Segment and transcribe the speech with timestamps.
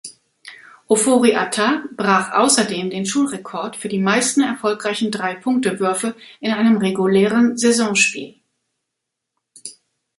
[0.87, 8.33] Ofori-Attah brach außerdem den Schulrekord für die meisten erfolgreichen Drei-Punkte-Würfe in einem regulären Saisonspiel.